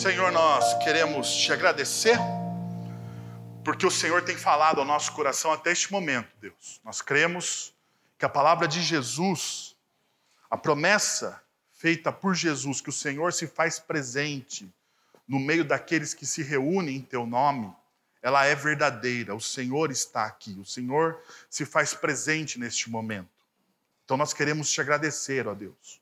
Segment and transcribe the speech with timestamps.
[0.00, 2.16] Senhor, nós queremos te agradecer,
[3.62, 6.80] porque o Senhor tem falado ao nosso coração até este momento, Deus.
[6.82, 7.74] Nós cremos
[8.18, 9.76] que a palavra de Jesus,
[10.48, 11.42] a promessa
[11.74, 14.66] feita por Jesus, que o Senhor se faz presente
[15.28, 17.70] no meio daqueles que se reúnem em teu nome,
[18.22, 19.34] ela é verdadeira.
[19.34, 23.28] O Senhor está aqui, o Senhor se faz presente neste momento.
[24.06, 26.00] Então nós queremos te agradecer, ó Deus,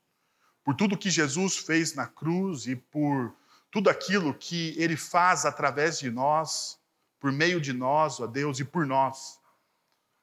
[0.63, 3.35] por tudo que Jesus fez na cruz e por
[3.71, 6.79] tudo aquilo que ele faz através de nós,
[7.21, 9.39] por meio de nós, ó Deus, e por nós.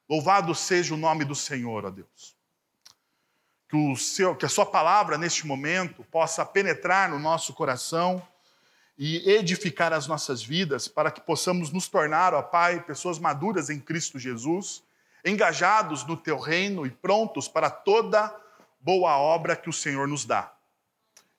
[0.09, 2.35] Louvado seja o nome do Senhor, ó Deus.
[3.69, 8.25] Que, o seu, que a sua palavra neste momento possa penetrar no nosso coração
[8.97, 13.79] e edificar as nossas vidas para que possamos nos tornar, ó Pai, pessoas maduras em
[13.79, 14.83] Cristo Jesus,
[15.23, 18.33] engajados no teu reino e prontos para toda
[18.79, 20.54] boa obra que o Senhor nos dá.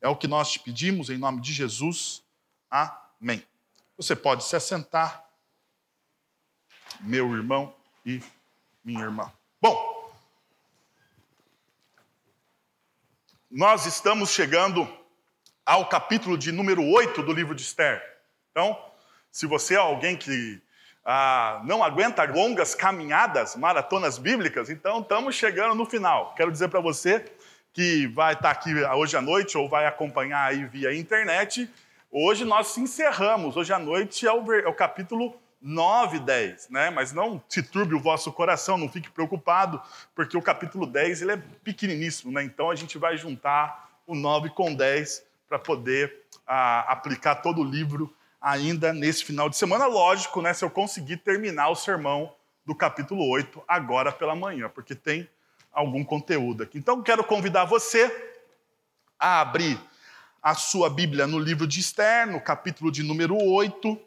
[0.06, 2.22] É o que nós te pedimos em nome de Jesus.
[2.70, 3.44] Amém.
[3.96, 5.24] Você pode se assentar,
[7.00, 8.22] meu irmão e
[8.84, 9.32] minha irmã.
[9.60, 10.14] Bom,
[13.50, 14.88] nós estamos chegando
[15.64, 18.00] ao capítulo de número 8 do livro de Esther.
[18.52, 18.80] Então,
[19.32, 20.62] se você é alguém que
[21.04, 26.32] ah, não aguenta longas caminhadas, maratonas bíblicas, então estamos chegando no final.
[26.36, 27.28] Quero dizer para você
[27.76, 31.70] que vai estar aqui hoje à noite ou vai acompanhar aí via internet,
[32.10, 33.54] hoje nós encerramos.
[33.54, 36.88] Hoje à noite é o, é o capítulo 9 e 10, né?
[36.88, 39.78] Mas não se turbe o vosso coração, não fique preocupado,
[40.14, 42.42] porque o capítulo 10 ele é pequeniníssimo, né?
[42.42, 47.64] Então a gente vai juntar o 9 com 10 para poder a, aplicar todo o
[47.64, 48.10] livro
[48.40, 49.84] ainda nesse final de semana.
[49.84, 50.54] Lógico, né?
[50.54, 52.32] Se eu conseguir terminar o sermão
[52.64, 55.28] do capítulo 8 agora pela manhã, porque tem
[55.76, 56.78] algum conteúdo aqui.
[56.78, 58.10] Então, quero convidar você
[59.20, 59.78] a abrir
[60.42, 64.00] a sua Bíblia no livro de Esther, no capítulo de número 8.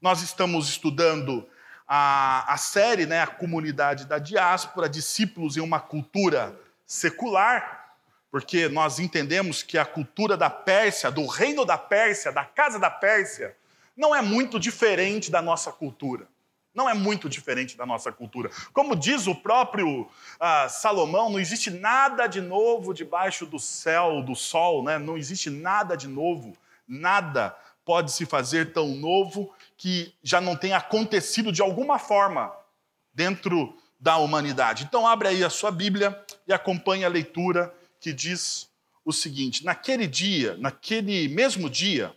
[0.00, 1.44] Nós estamos estudando
[1.86, 6.56] a, a série, né, a comunidade da diáspora, discípulos em uma cultura
[6.86, 7.96] secular,
[8.30, 12.90] porque nós entendemos que a cultura da Pérsia, do reino da Pérsia, da casa da
[12.90, 13.56] Pérsia,
[13.96, 16.28] não é muito diferente da nossa cultura.
[16.74, 18.50] Não é muito diferente da nossa cultura.
[18.72, 24.36] Como diz o próprio uh, Salomão, não existe nada de novo debaixo do céu, do
[24.36, 24.98] sol, né?
[24.98, 26.56] não existe nada de novo,
[26.86, 32.52] nada pode se fazer tão novo que já não tenha acontecido de alguma forma
[33.14, 34.84] dentro da humanidade.
[34.84, 38.68] Então, abre aí a sua Bíblia e acompanhe a leitura que diz
[39.04, 42.14] o seguinte: Naquele dia, naquele mesmo dia,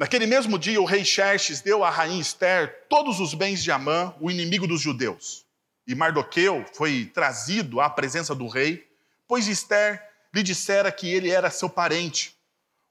[0.00, 4.14] Naquele mesmo dia, o rei Xerxes deu à rainha Esther todos os bens de Amã,
[4.18, 5.44] o inimigo dos judeus.
[5.86, 8.88] E Mardoqueu foi trazido à presença do rei,
[9.28, 10.02] pois Esther
[10.34, 12.34] lhe dissera que ele era seu parente.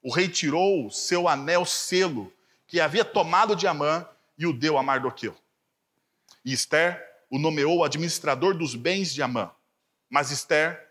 [0.00, 2.32] O rei tirou seu anel selo
[2.68, 4.06] que havia tomado de Amã
[4.38, 5.36] e o deu a Mardoqueu.
[6.44, 9.50] E Esther o nomeou administrador dos bens de Amã.
[10.08, 10.88] Mas Esther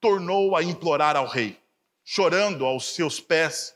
[0.00, 1.60] tornou a implorar ao rei,
[2.04, 3.72] chorando aos seus pés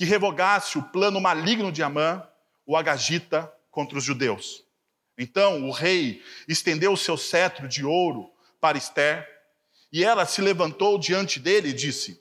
[0.00, 2.26] que revogasse o plano maligno de Amã,
[2.64, 4.64] o Agagita, contra os judeus.
[5.18, 9.28] Então o rei estendeu o seu cetro de ouro para Esther,
[9.92, 12.18] e ela se levantou diante dele e disse: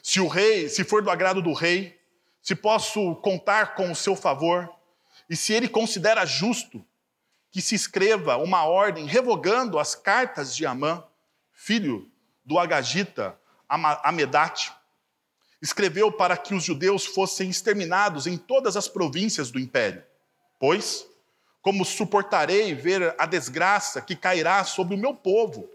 [0.00, 2.00] Se o rei, se for do agrado do rei,
[2.40, 4.72] se posso contar com o seu favor,
[5.28, 6.86] e se ele considera justo
[7.50, 11.02] que se escreva uma ordem revogando as cartas de Amã,
[11.52, 12.08] filho
[12.44, 13.36] do Agagita
[13.68, 14.72] Amedate,
[15.62, 20.02] escreveu para que os judeus fossem exterminados em todas as províncias do império.
[20.58, 21.06] Pois,
[21.62, 25.70] como suportarei ver a desgraça que cairá sobre o meu povo?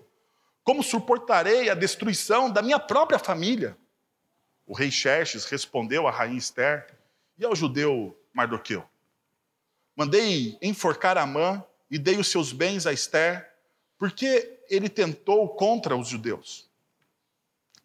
[0.61, 3.77] Como suportarei a destruição da minha própria família?
[4.65, 6.85] O rei Xerxes respondeu à rainha Esther
[7.37, 8.83] e ao judeu Mardoqueu:
[9.95, 13.49] Mandei enforcar Amã e dei os seus bens a Esther,
[13.97, 16.66] porque ele tentou contra os judeus.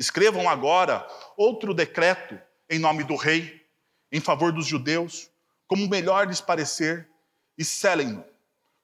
[0.02, 1.06] Escrevam agora
[1.36, 2.36] outro decreto
[2.68, 3.64] em nome do rei,
[4.10, 5.30] em favor dos judeus,
[5.68, 7.08] como melhor lhes parecer,
[7.56, 8.24] e selem-no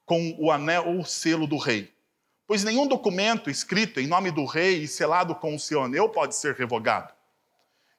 [0.05, 1.93] com o anel ou selo do rei.
[2.47, 6.35] Pois nenhum documento escrito em nome do rei e selado com o seu anel pode
[6.35, 7.13] ser revogado.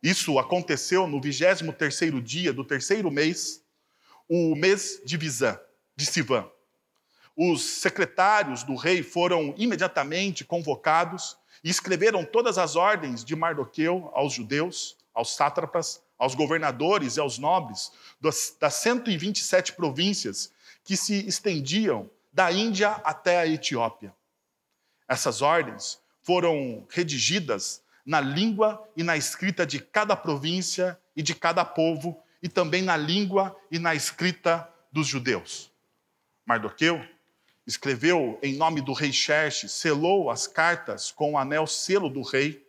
[0.02, 3.62] Isso aconteceu no 23 terceiro dia do terceiro mês,
[4.30, 5.60] o mês de Visã,
[5.94, 6.50] de Sivan.
[7.36, 14.32] Os secretários do rei foram imediatamente convocados e escreveram todas as ordens de Mardoqueu aos
[14.32, 20.52] judeus, aos sátrapas, aos governadores e aos nobres das, das 127 províncias
[20.84, 24.14] que se estendiam da Índia até a Etiópia.
[25.08, 31.64] Essas ordens foram redigidas na língua e na escrita de cada província e de cada
[31.64, 35.70] povo, e também na língua e na escrita dos judeus.
[36.46, 37.00] Mardoqueu
[37.70, 42.66] escreveu em nome do rei Xerxes, selou as cartas com o anel selo do rei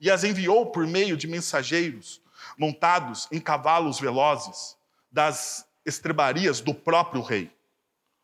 [0.00, 2.22] e as enviou por meio de mensageiros
[2.56, 4.76] montados em cavalos velozes
[5.10, 7.50] das estrebarias do próprio rei.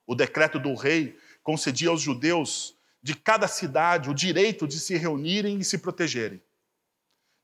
[0.06, 5.58] O decreto do rei concedia aos judeus de cada cidade o direito de se reunirem
[5.58, 6.40] e se protegerem,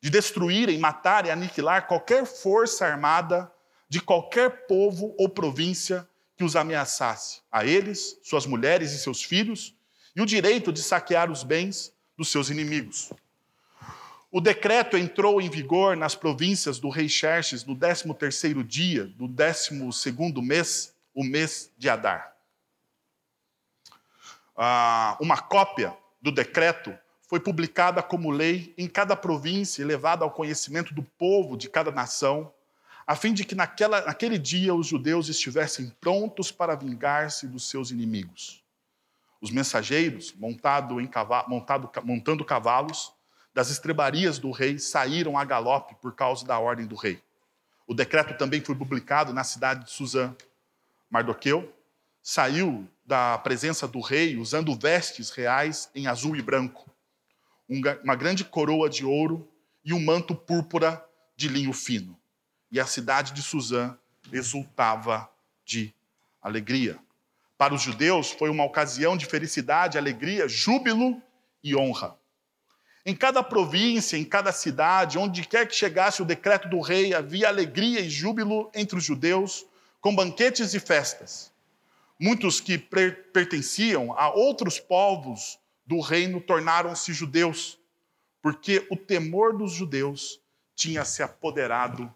[0.00, 3.52] de destruírem, matar e aniquilar qualquer força armada
[3.88, 6.08] de qualquer povo ou província
[6.38, 9.74] que os ameaçasse, a eles, suas mulheres e seus filhos,
[10.14, 13.12] e o direito de saquear os bens dos seus inimigos.
[14.30, 20.40] O decreto entrou em vigor nas províncias do rei Xerxes no 13º dia do 12º
[20.40, 22.36] mês, o mês de Adar.
[24.56, 30.30] Ah, uma cópia do decreto foi publicada como lei em cada província e levada ao
[30.30, 32.52] conhecimento do povo de cada nação,
[33.08, 37.90] a fim de que naquela, naquele dia os judeus estivessem prontos para vingar-se dos seus
[37.90, 38.62] inimigos.
[39.40, 43.10] Os mensageiros, montado cavalo, montado, montando cavalos,
[43.54, 47.18] das estrebarias do rei saíram a galope por causa da ordem do rei.
[47.86, 50.36] O decreto também foi publicado na cidade de Suzã.
[51.08, 51.74] Mardoqueu
[52.22, 56.94] saiu da presença do rei usando vestes reais em azul e branco,
[58.04, 59.50] uma grande coroa de ouro
[59.82, 61.02] e um manto púrpura
[61.34, 62.17] de linho fino.
[62.70, 63.96] E a cidade de Suzã
[64.32, 65.30] exultava
[65.64, 65.94] de
[66.42, 66.98] alegria.
[67.56, 71.20] Para os judeus foi uma ocasião de felicidade, alegria, júbilo
[71.62, 72.16] e honra.
[73.04, 77.48] Em cada província, em cada cidade, onde quer que chegasse o decreto do rei, havia
[77.48, 79.66] alegria e júbilo entre os judeus,
[80.00, 81.50] com banquetes e festas.
[82.20, 87.78] Muitos que pertenciam a outros povos do reino tornaram-se judeus,
[88.42, 90.40] porque o temor dos judeus
[90.74, 92.12] tinha se apoderado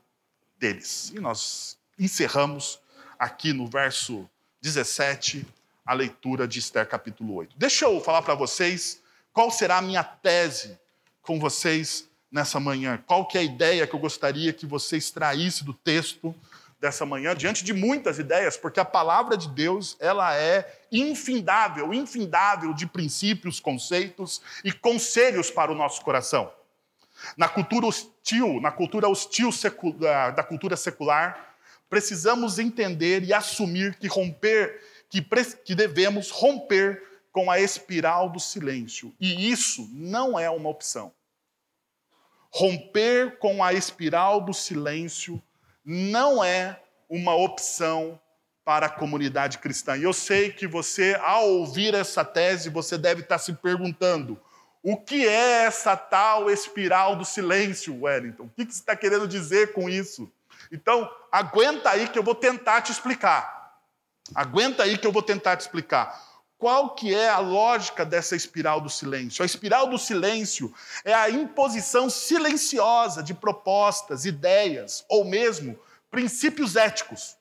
[0.63, 1.13] deles.
[1.13, 2.79] E nós encerramos
[3.19, 4.31] aqui no verso
[4.61, 5.45] 17
[5.85, 7.57] a leitura de Esther capítulo 8.
[7.59, 10.79] Deixa eu falar para vocês qual será a minha tese
[11.21, 13.03] com vocês nessa manhã?
[13.05, 16.33] Qual que é a ideia que eu gostaria que você extraísse do texto
[16.81, 22.73] dessa manhã, diante de muitas ideias, porque a palavra de Deus, ela é infindável, infindável
[22.75, 26.53] de princípios, conceitos e conselhos para o nosso coração.
[27.37, 31.57] Na cultura hostil, na cultura hostil secular, da cultura secular,
[31.89, 34.81] precisamos entender e assumir que romper,
[35.11, 35.23] que,
[35.65, 37.03] que devemos romper
[37.33, 39.15] com a espiral do silêncio.
[39.21, 41.13] E isso não é uma opção.
[42.51, 45.43] Romper com a espiral do silêncio
[45.85, 46.79] não é
[47.09, 48.21] uma opção
[48.65, 49.97] para a comunidade cristã.
[49.97, 54.41] E eu sei que você, ao ouvir essa tese, você deve estar se perguntando:
[54.83, 58.45] o que é essa tal espiral do silêncio, Wellington?
[58.45, 60.31] O que você está querendo dizer com isso?
[60.73, 63.79] Então, aguenta aí que eu vou tentar te explicar.
[64.35, 66.21] Aguenta aí que eu vou tentar te explicar.
[66.59, 69.43] Qual que é a lógica dessa espiral do silêncio?
[69.43, 70.73] A espiral do silêncio
[71.05, 75.79] é a imposição silenciosa de propostas, ideias ou mesmo
[76.11, 77.37] princípios éticos,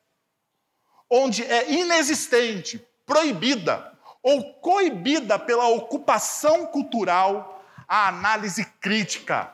[1.10, 3.91] onde é inexistente, proibida
[4.22, 9.54] ou coibida pela ocupação cultural a análise crítica.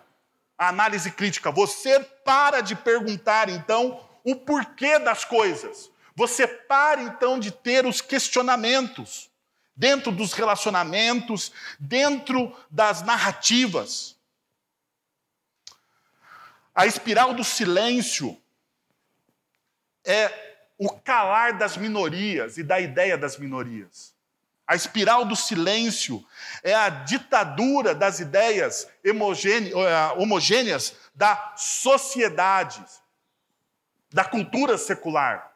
[0.58, 1.52] A análise crítica.
[1.52, 5.90] Você para de perguntar então o porquê das coisas.
[6.16, 9.30] Você para então de ter os questionamentos
[9.76, 14.18] dentro dos relacionamentos, dentro das narrativas.
[16.74, 18.40] A espiral do silêncio
[20.04, 20.32] é
[20.78, 24.17] o calar das minorias e da ideia das minorias.
[24.68, 26.24] A espiral do silêncio
[26.62, 29.12] é a ditadura das ideias eh,
[30.18, 32.84] homogêneas da sociedade,
[34.12, 35.54] da cultura secular.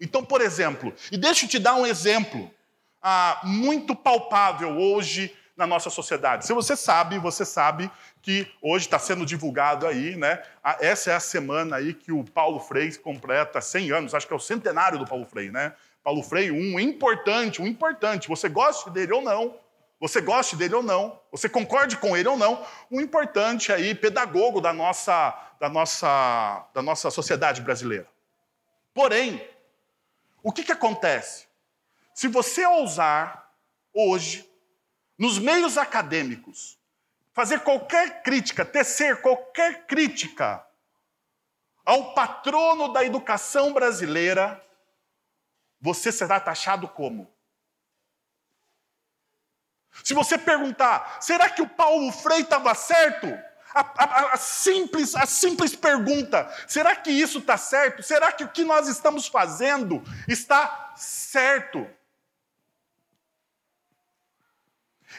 [0.00, 2.50] Então, por exemplo, e deixa eu te dar um exemplo
[3.00, 6.46] ah, muito palpável hoje na nossa sociedade.
[6.46, 7.90] Se você sabe, você sabe
[8.22, 10.42] que hoje está sendo divulgado aí, né?
[10.80, 14.36] Essa é a semana aí que o Paulo Freire completa 100 anos, acho que é
[14.36, 15.72] o centenário do Paulo Freire, né?
[16.08, 18.28] Paulo Freire, um importante, um importante.
[18.28, 19.60] Você goste dele ou não,
[20.00, 24.58] você goste dele ou não, você concorde com ele ou não, um importante aí pedagogo
[24.58, 28.08] da nossa, da nossa, da nossa sociedade brasileira.
[28.94, 29.46] Porém,
[30.42, 31.46] o que, que acontece?
[32.14, 33.52] Se você ousar
[33.92, 34.50] hoje,
[35.18, 36.78] nos meios acadêmicos,
[37.34, 40.64] fazer qualquer crítica, tecer qualquer crítica
[41.84, 44.64] ao patrono da educação brasileira,
[45.80, 47.32] você será taxado como?
[50.04, 53.26] Se você perguntar, será que o Paulo Freire estava certo
[53.74, 58.02] A, a, a, simples, a simples pergunta: será que isso está certo?
[58.02, 61.86] Será que o que nós estamos fazendo está certo?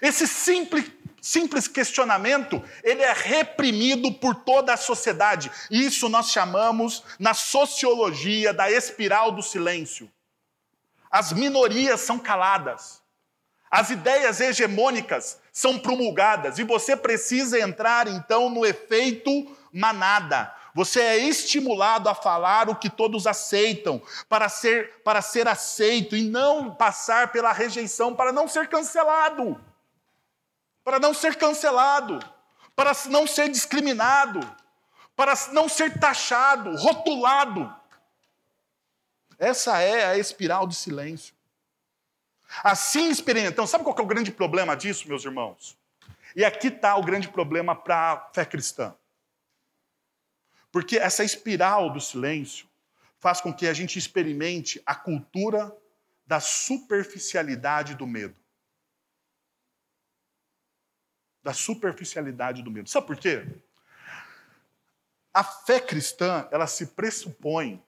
[0.01, 5.51] Esse simples, simples questionamento, ele é reprimido por toda a sociedade.
[5.69, 10.11] Isso nós chamamos, na sociologia, da espiral do silêncio.
[11.09, 13.01] As minorias são caladas.
[13.71, 19.31] As ideias hegemônicas são promulgadas e você precisa entrar então no efeito
[19.71, 20.53] manada.
[20.73, 26.23] Você é estimulado a falar o que todos aceitam, para ser, para ser aceito e
[26.23, 29.59] não passar pela rejeição, para não ser cancelado.
[30.83, 32.19] Para não ser cancelado,
[32.75, 34.39] para não ser discriminado,
[35.15, 37.78] para não ser taxado, rotulado.
[39.39, 41.33] Essa é a espiral de silêncio.
[42.61, 43.67] Assim experimentando.
[43.67, 45.77] Sabe qual é o grande problema disso, meus irmãos?
[46.35, 48.93] E aqui está o grande problema para a fé cristã.
[50.71, 52.67] Porque essa espiral do silêncio
[53.17, 55.75] faz com que a gente experimente a cultura
[56.25, 58.35] da superficialidade do medo.
[61.41, 62.89] Da superficialidade do medo.
[62.89, 63.47] Sabe por quê?
[65.33, 67.81] A fé cristã, ela se pressupõe,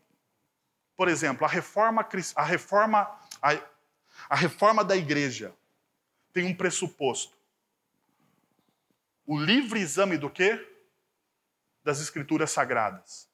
[1.01, 3.59] por exemplo, a reforma, a reforma, a,
[4.29, 5.51] a reforma da igreja
[6.31, 7.35] tem um pressuposto.
[9.25, 10.63] O livre exame do quê?
[11.83, 13.27] Das escrituras sagradas.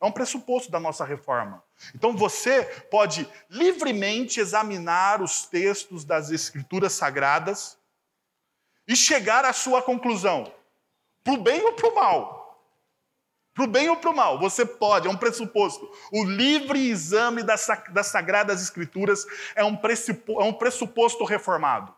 [0.00, 1.60] É um pressuposto da nossa reforma.
[1.92, 7.76] Então você pode livremente examinar os textos das escrituras sagradas
[8.86, 10.54] e chegar à sua conclusão,
[11.24, 12.45] para o bem ou para o mal.
[13.56, 15.90] Para o bem ou para o mal, você pode, é um pressuposto.
[16.12, 21.94] O livre exame das, das Sagradas Escrituras é um, pressuposto, é um pressuposto reformado.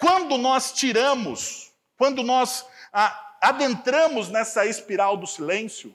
[0.00, 5.94] Quando nós tiramos, quando nós ah, adentramos nessa espiral do silêncio,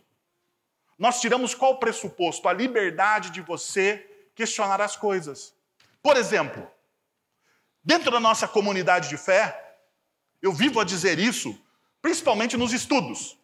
[0.97, 2.47] nós tiramos qual pressuposto?
[2.47, 5.53] A liberdade de você questionar as coisas.
[6.01, 6.65] Por exemplo,
[7.83, 9.79] dentro da nossa comunidade de fé,
[10.41, 11.61] eu vivo a dizer isso
[12.03, 13.39] principalmente nos estudos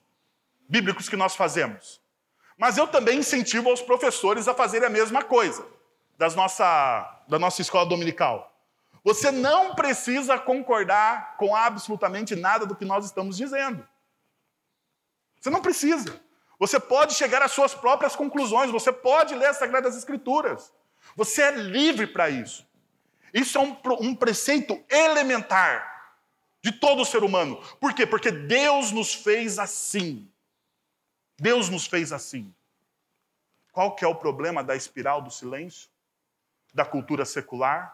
[0.68, 2.02] bíblicos que nós fazemos.
[2.58, 5.66] Mas eu também incentivo os professores a fazerem a mesma coisa
[6.18, 8.54] das nossa, da nossa escola dominical.
[9.02, 13.88] Você não precisa concordar com absolutamente nada do que nós estamos dizendo.
[15.40, 16.22] Você não precisa.
[16.60, 20.74] Você pode chegar às suas próprias conclusões, você pode ler as Sagradas Escrituras.
[21.16, 22.68] Você é livre para isso.
[23.34, 25.99] Isso é um, um preceito elementar
[26.62, 27.58] de todo ser humano.
[27.80, 28.06] Por quê?
[28.06, 30.30] Porque Deus nos fez assim.
[31.38, 32.54] Deus nos fez assim.
[33.72, 35.90] Qual que é o problema da espiral do silêncio?
[36.74, 37.94] Da cultura secular?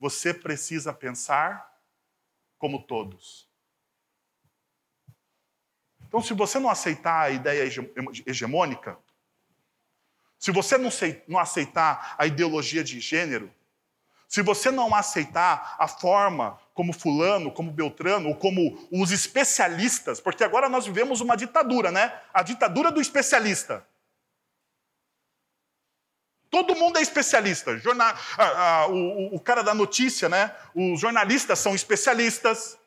[0.00, 1.70] Você precisa pensar
[2.58, 3.48] como todos.
[6.00, 7.62] Então, se você não aceitar a ideia
[8.26, 8.98] hegemônica,
[10.38, 13.52] se você não aceitar a ideologia de gênero,
[14.28, 20.42] se você não aceitar a forma como Fulano, como Beltrano, ou como os especialistas, porque
[20.42, 22.18] agora nós vivemos uma ditadura, né?
[22.32, 23.86] A ditadura do especialista.
[26.50, 27.70] Todo mundo é especialista.
[28.36, 30.54] Ah, ah, o, o, cara da notícia, né?
[30.74, 32.78] Os jornalistas são especialistas.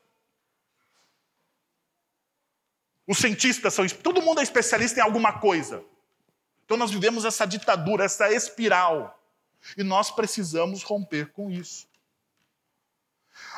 [3.07, 3.87] Os cientistas são.
[3.87, 5.83] Todo mundo é especialista em alguma coisa.
[6.63, 9.19] Então nós vivemos essa ditadura, essa espiral.
[9.75, 11.87] E nós precisamos romper com isso.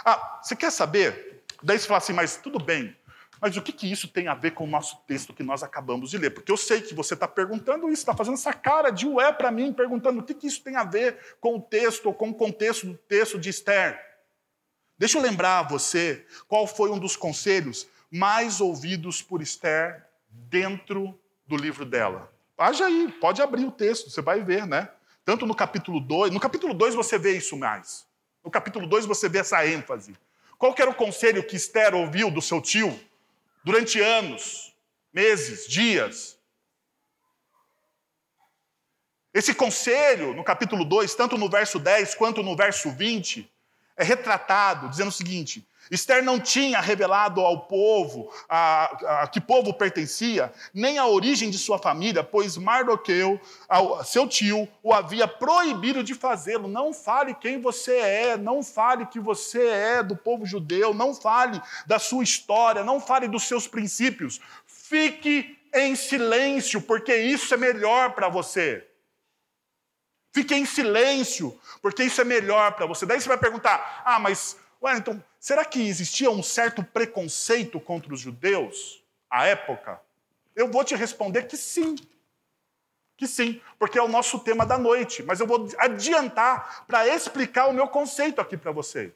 [0.05, 1.43] Ah, você quer saber?
[1.61, 2.95] Daí você fala assim, mas tudo bem,
[3.39, 6.09] mas o que, que isso tem a ver com o nosso texto que nós acabamos
[6.09, 6.31] de ler?
[6.31, 9.51] Porque eu sei que você está perguntando isso, está fazendo essa cara de ué para
[9.51, 12.33] mim, perguntando o que, que isso tem a ver com o texto ou com o
[12.33, 13.99] contexto do texto de Esther.
[14.97, 21.19] Deixa eu lembrar a você qual foi um dos conselhos mais ouvidos por Esther dentro
[21.45, 22.31] do livro dela.
[22.57, 24.89] Haja aí, pode abrir o texto, você vai ver, né?
[25.23, 28.07] Tanto no capítulo 2, no capítulo 2 você vê isso mais.
[28.47, 30.15] No capítulo 2 você vê essa ênfase.
[30.57, 32.97] Qual era o conselho que Esther ouviu do seu tio
[33.61, 34.73] durante anos,
[35.11, 36.39] meses, dias?
[39.33, 43.51] Esse conselho, no capítulo 2, tanto no verso 10 quanto no verso 20,
[43.97, 49.73] é retratado dizendo o seguinte: Esther não tinha revelado ao povo a, a, que povo
[49.73, 53.39] pertencia, nem a origem de sua família, pois Mardoqueu,
[54.05, 56.67] seu tio, o havia proibido de fazê-lo.
[56.67, 61.61] Não fale quem você é, não fale que você é do povo judeu, não fale
[61.85, 64.39] da sua história, não fale dos seus princípios.
[64.65, 68.87] Fique em silêncio, porque isso é melhor para você.
[70.33, 73.05] Fique em silêncio, porque isso é melhor para você.
[73.05, 78.13] Daí você vai perguntar: ah, mas, ué, então Será que existia um certo preconceito contra
[78.13, 79.97] os judeus à época?
[80.53, 81.95] Eu vou te responder que sim.
[83.15, 85.23] Que sim, porque é o nosso tema da noite.
[85.23, 89.13] Mas eu vou adiantar para explicar o meu conceito aqui para vocês.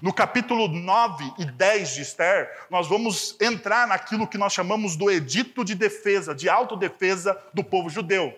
[0.00, 5.10] No capítulo 9 e 10 de Esther, nós vamos entrar naquilo que nós chamamos do
[5.10, 8.34] edito de defesa, de autodefesa do povo judeu,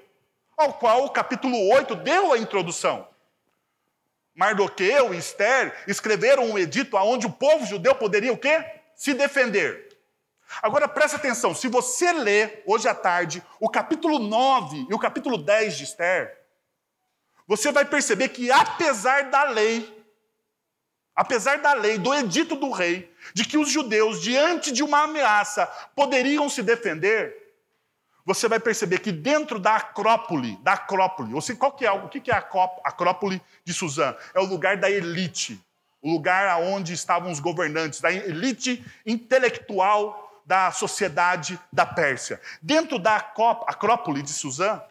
[0.59, 3.07] ao qual o capítulo 8 deu a introdução.
[4.37, 8.63] Mardoqueu e Esther escreveram um edito onde o povo judeu poderia o quê?
[8.95, 9.89] Se defender.
[10.63, 15.39] Agora presta atenção, se você ler hoje à tarde o capítulo 9 e o capítulo
[15.39, 16.39] 10 de Esther,
[17.47, 20.05] você vai perceber que apesar da lei,
[21.15, 25.67] apesar da lei, do edito do rei, de que os judeus, diante de uma ameaça,
[25.95, 27.46] poderiam se defender,
[28.27, 32.09] você vai perceber que dentro da Acrópole, da Acrópole, ou seja, qual que é, o
[32.09, 34.17] que é a Acrópole de Suzã?
[34.35, 35.65] É o lugar da elite,
[36.03, 42.41] o lugar onde estavam os governantes, da elite intelectual da sociedade da Pérsia.
[42.61, 44.83] Dentro da Acrópole de Suzã,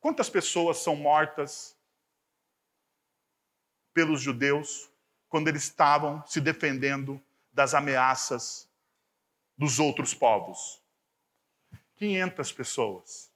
[0.00, 1.76] quantas pessoas são mortas
[3.92, 4.88] pelos judeus
[5.28, 7.20] quando eles estavam se defendendo
[7.52, 8.66] das ameaças
[9.58, 10.79] dos outros povos?
[12.00, 13.30] 500 pessoas.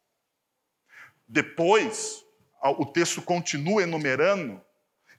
[1.29, 2.25] Depois,
[2.63, 4.59] o texto continua enumerando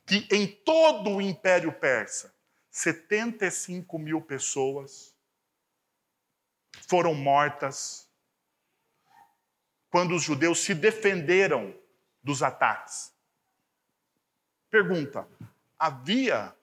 [0.04, 2.34] que em todo o Império Persa,
[2.72, 5.16] 75 mil pessoas
[6.88, 8.10] foram mortas
[9.92, 11.74] quando os judeus se defenderam
[12.24, 13.14] dos ataques.
[14.72, 15.28] Pergunta:
[15.78, 16.54] havia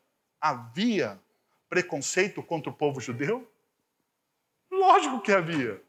[0.41, 1.21] havia
[1.69, 3.49] preconceito contra o povo judeu?
[4.69, 5.81] Lógico que havia.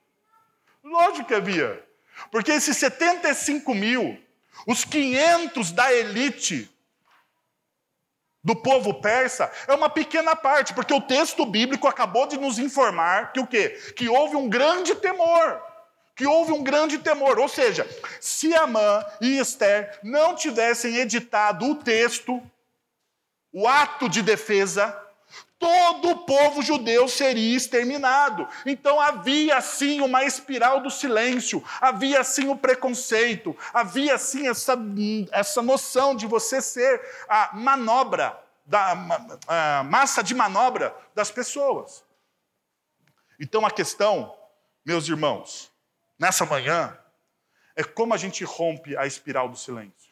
[0.83, 1.83] Lógico que havia.
[2.29, 4.21] Porque esses 75 mil,
[4.67, 6.69] os 500 da elite
[8.43, 13.31] do povo persa, é uma pequena parte, porque o texto bíblico acabou de nos informar
[13.31, 13.69] que o quê?
[13.95, 15.61] Que houve um grande temor.
[16.15, 17.39] Que houve um grande temor.
[17.39, 17.87] Ou seja,
[18.19, 22.41] se Amã e Esther não tivessem editado o texto,
[23.51, 25.02] o ato de defesa,
[25.63, 28.45] todo o povo judeu seria exterminado.
[28.65, 34.77] Então havia sim uma espiral do silêncio, havia sim o preconceito, havia sim essa,
[35.31, 38.91] essa noção de você ser a manobra, da
[39.47, 42.03] a massa de manobra das pessoas.
[43.39, 44.37] Então a questão,
[44.85, 45.71] meus irmãos,
[46.19, 46.97] nessa manhã,
[47.73, 50.11] é como a gente rompe a espiral do silêncio.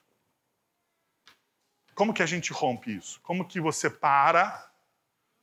[1.94, 3.20] Como que a gente rompe isso?
[3.20, 4.71] Como que você para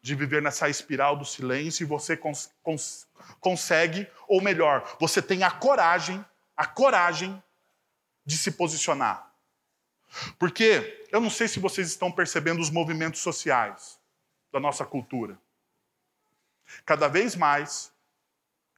[0.01, 3.07] de viver nessa espiral do silêncio e você cons cons
[3.41, 6.25] consegue, ou melhor, você tem a coragem,
[6.57, 7.43] a coragem
[8.25, 9.33] de se posicionar.
[10.39, 13.99] Porque eu não sei se vocês estão percebendo os movimentos sociais
[14.53, 15.39] da nossa cultura.
[16.87, 17.93] Cada vez mais,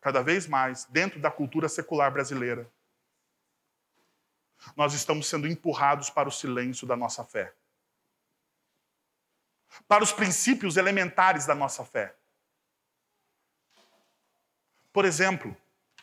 [0.00, 2.68] cada vez mais, dentro da cultura secular brasileira,
[4.76, 7.52] nós estamos sendo empurrados para o silêncio da nossa fé
[9.86, 12.14] para os princípios elementares da nossa fé.
[14.92, 15.56] Por exemplo,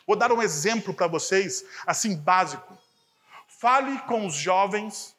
[0.06, 2.76] vou dar um exemplo para vocês, assim básico.
[3.46, 5.16] Fale com os jovens,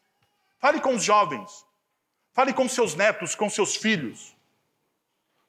[0.59, 1.65] fale com os jovens,
[2.31, 4.35] fale com seus netos, com seus filhos,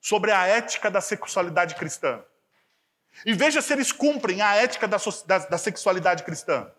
[0.01, 2.23] sobre a ética da sexualidade cristã.
[3.25, 6.71] E veja se eles cumprem a ética da, da, da sexualidade cristã.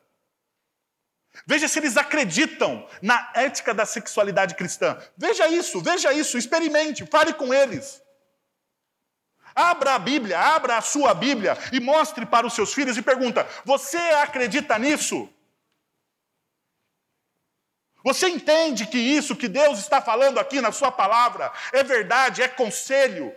[1.45, 4.97] Veja se eles acreditam na ética da sexualidade cristã.
[5.17, 8.01] Veja isso, veja isso, experimente, fale com eles.
[9.55, 13.47] Abra a Bíblia, abra a sua Bíblia e mostre para os seus filhos e pergunta:
[13.65, 15.29] Você acredita nisso?
[18.03, 22.47] Você entende que isso que Deus está falando aqui na sua palavra é verdade, é
[22.47, 23.33] conselho,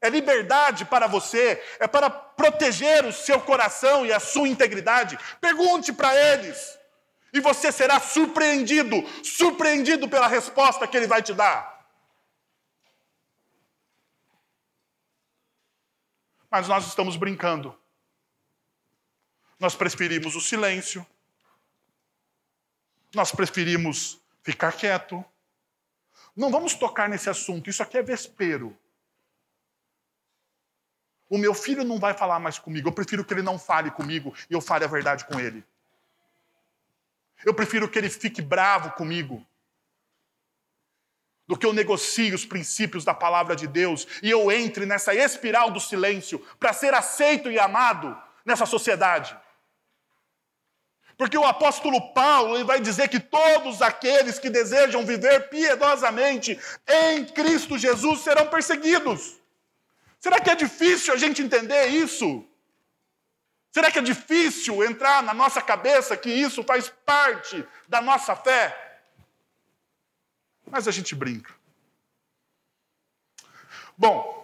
[0.00, 5.18] é liberdade para você, é para proteger o seu coração e a sua integridade?
[5.40, 6.75] Pergunte para eles.
[7.36, 11.86] E você será surpreendido, surpreendido pela resposta que ele vai te dar.
[16.50, 17.78] Mas nós estamos brincando.
[19.60, 21.06] Nós preferimos o silêncio.
[23.14, 25.22] Nós preferimos ficar quieto.
[26.34, 28.74] Não vamos tocar nesse assunto, isso aqui é vespero.
[31.28, 34.34] O meu filho não vai falar mais comigo, eu prefiro que ele não fale comigo
[34.48, 35.62] e eu fale a verdade com ele.
[37.44, 39.46] Eu prefiro que ele fique bravo comigo
[41.46, 45.70] do que eu negocie os princípios da palavra de Deus e eu entre nessa espiral
[45.70, 49.36] do silêncio para ser aceito e amado nessa sociedade.
[51.16, 57.24] Porque o apóstolo Paulo ele vai dizer que todos aqueles que desejam viver piedosamente em
[57.24, 59.36] Cristo Jesus serão perseguidos.
[60.18, 62.44] Será que é difícil a gente entender isso?
[63.76, 68.74] Será que é difícil entrar na nossa cabeça que isso faz parte da nossa fé?
[70.70, 71.52] Mas a gente brinca.
[73.94, 74.34] Bom,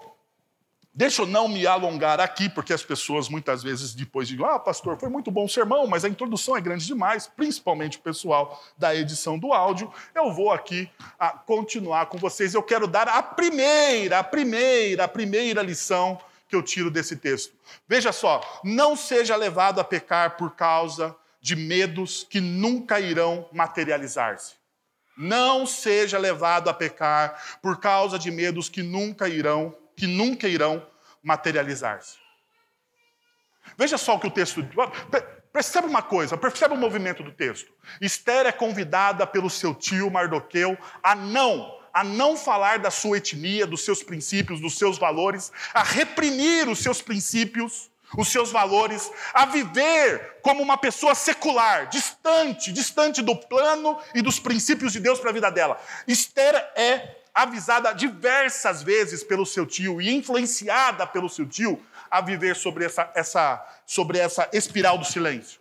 [0.95, 4.99] Deixa eu não me alongar aqui, porque as pessoas muitas vezes depois digam: Ah, pastor,
[4.99, 8.95] foi muito bom o sermão, mas a introdução é grande demais, principalmente o pessoal da
[8.95, 9.91] edição do áudio.
[10.15, 12.53] Eu vou aqui ah, continuar com vocês.
[12.53, 16.21] Eu quero dar a primeira, a primeira, a primeira lição
[16.53, 17.57] que eu tiro desse texto.
[17.89, 24.57] Veja só: não seja levado a pecar por causa de medos que nunca irão materializar-se.
[25.17, 30.87] Não seja levado a pecar por causa de medos que nunca irão que nunca irão
[31.23, 32.17] materializar-se.
[33.79, 34.63] Veja só o que o texto.
[35.53, 37.73] Percebe uma coisa, percebe o movimento do texto.
[38.01, 43.67] Esther é convidada pelo seu tio Mardoqueu a não, a não falar da sua etnia,
[43.67, 49.47] dos seus princípios, dos seus valores, a reprimir os seus princípios, os seus valores, a
[49.47, 55.31] viver como uma pessoa secular, distante, distante do plano e dos princípios de Deus para
[55.31, 55.81] a vida dela.
[56.07, 62.55] Esther é avisada diversas vezes pelo seu tio e influenciada pelo seu tio a viver
[62.55, 65.61] sobre essa, essa, sobre essa espiral do silêncio.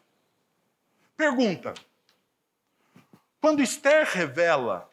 [1.16, 1.74] Pergunta:
[3.40, 4.91] quando Esther revela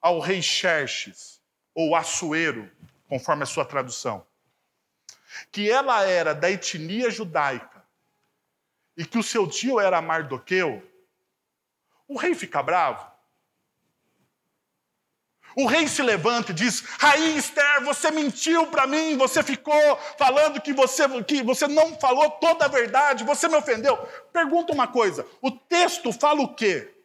[0.00, 1.40] ao rei Xerxes,
[1.74, 2.70] ou Assuero,
[3.08, 4.26] conforme a sua tradução,
[5.50, 7.84] que ela era da etnia judaica
[8.96, 10.82] e que o seu tio era Mardoqueu,
[12.06, 13.08] o rei fica bravo?
[15.56, 20.60] O rei se levanta e diz: Rainha Esther, você mentiu para mim, você ficou falando
[20.60, 23.96] que você, que você não falou toda a verdade, você me ofendeu.
[24.32, 26.97] Pergunta uma coisa: o texto fala o quê?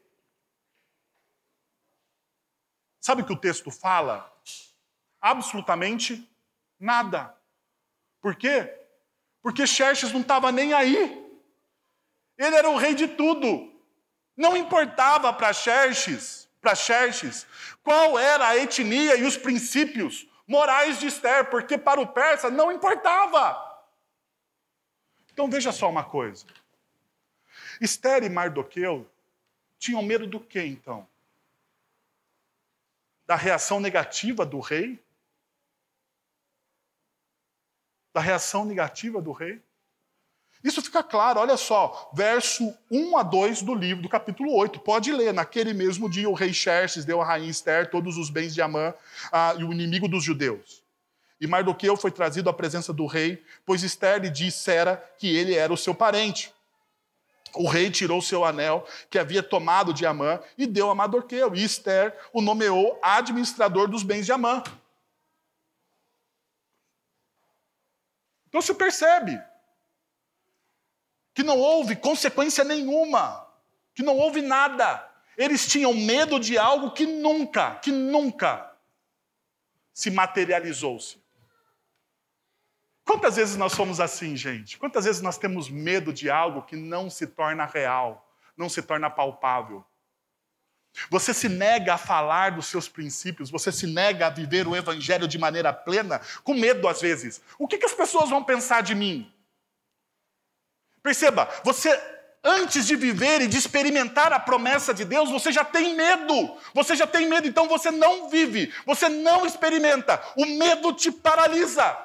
[3.03, 4.33] Sabe o que o texto fala?
[5.19, 6.25] Absolutamente
[6.79, 7.35] nada.
[8.21, 8.73] Por quê?
[9.41, 11.21] Porque Xerxes não estava nem aí.
[12.37, 13.77] Ele era o rei de tudo.
[14.37, 17.45] Não importava para Xerxes para Xerxes
[17.83, 22.71] qual era a etnia e os princípios morais de Esther, porque para o persa não
[22.71, 23.83] importava.
[25.33, 26.45] Então veja só uma coisa.
[27.81, 29.05] Esther e Mardoqueu
[29.77, 31.05] tinham medo do que então?
[33.25, 34.99] Da reação negativa do rei?
[38.13, 39.61] Da reação negativa do rei?
[40.63, 44.79] Isso fica claro, olha só, verso 1 a 2 do livro, do capítulo 8.
[44.79, 45.33] Pode ler.
[45.33, 48.93] Naquele mesmo dia, o rei Xerxes deu à rainha Esther todos os bens de Amã
[49.29, 50.81] ah, e o inimigo dos judeus.
[51.41, 55.73] E Mardoqueu foi trazido à presença do rei, pois Esther lhe dissera que ele era
[55.73, 56.53] o seu parente.
[57.55, 61.55] O rei tirou seu anel que havia tomado de Amã e deu a Mardoqueu.
[61.55, 64.63] E Esther o nomeou administrador dos bens de Amã.
[68.47, 69.41] Então se percebe,
[71.33, 73.47] que não houve consequência nenhuma,
[73.95, 75.09] que não houve nada.
[75.35, 78.71] Eles tinham medo de algo que nunca, que nunca
[79.91, 81.22] se materializou-se.
[83.05, 84.77] Quantas vezes nós somos assim, gente?
[84.77, 89.09] Quantas vezes nós temos medo de algo que não se torna real, não se torna
[89.09, 89.83] palpável?
[91.09, 95.27] Você se nega a falar dos seus princípios, você se nega a viver o evangelho
[95.27, 97.41] de maneira plena, com medo às vezes.
[97.57, 99.31] O que, que as pessoas vão pensar de mim?
[101.01, 101.89] Perceba, você
[102.43, 106.57] antes de viver e de experimentar a promessa de Deus, você já tem medo.
[106.73, 110.21] Você já tem medo, então você não vive, você não experimenta.
[110.35, 111.97] O medo te paralisa.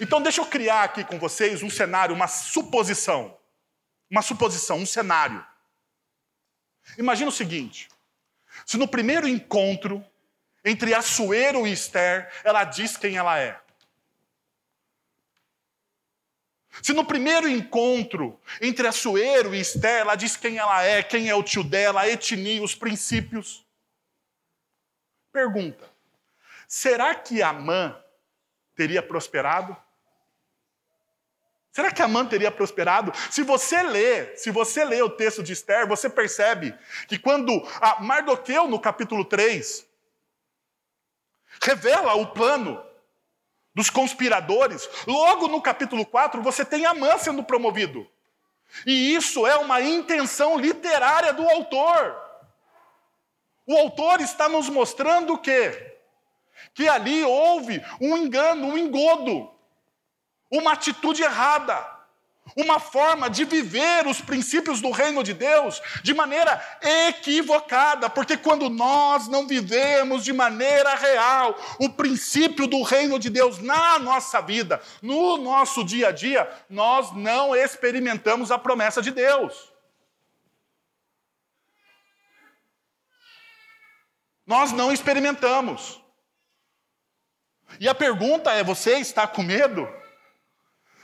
[0.00, 3.36] Então deixa eu criar aqui com vocês um cenário, uma suposição.
[4.10, 5.44] Uma suposição, um cenário.
[6.98, 7.88] Imagina o seguinte:
[8.64, 10.04] se no primeiro encontro
[10.64, 13.60] entre Assuero e Esther, ela diz quem ela é.
[16.82, 21.34] Se no primeiro encontro entre Assuero e Esther, ela diz quem ela é, quem é
[21.34, 23.64] o tio dela, a etnia, os princípios.
[25.32, 25.90] Pergunta:
[26.68, 28.00] será que Amã
[28.76, 29.76] teria prosperado?
[31.72, 33.12] Será que Amã teria prosperado?
[33.30, 36.74] Se você lê, se você lê o texto de Esther, você percebe
[37.06, 37.52] que quando
[38.00, 39.86] Mardoqueu, no capítulo 3,
[41.62, 42.82] revela o plano
[43.74, 44.88] dos conspiradores.
[45.06, 48.10] Logo no capítulo 4, você tem Amã sendo promovido.
[48.86, 52.16] E isso é uma intenção literária do autor.
[53.66, 55.95] O autor está nos mostrando o quê?
[56.76, 59.50] Que ali houve um engano, um engodo,
[60.50, 61.74] uma atitude errada,
[62.54, 66.62] uma forma de viver os princípios do reino de Deus de maneira
[67.08, 73.58] equivocada, porque quando nós não vivemos de maneira real o princípio do reino de Deus
[73.58, 79.72] na nossa vida, no nosso dia a dia, nós não experimentamos a promessa de Deus.
[84.46, 86.04] Nós não experimentamos.
[87.80, 89.88] E a pergunta é: você está com medo?